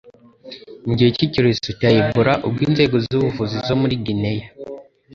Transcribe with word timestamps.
mu 0.85 0.93
gihe 0.97 1.09
cy'icyorezo 1.15 1.67
cya 1.79 1.89
Ebola, 1.99 2.33
ubwo 2.47 2.61
inzego 2.67 2.95
z'ubuvuzi 3.05 3.57
zo 3.67 3.75
muri 3.81 3.95
Guinea, 4.03 4.47